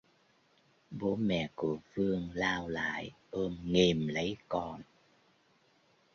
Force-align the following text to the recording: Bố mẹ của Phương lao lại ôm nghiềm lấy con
Bố 0.91 1.15
mẹ 1.15 1.49
của 1.55 1.77
Phương 1.93 2.29
lao 2.33 2.67
lại 2.69 3.11
ôm 3.31 3.57
nghiềm 3.63 4.07
lấy 4.07 4.37
con 4.49 4.81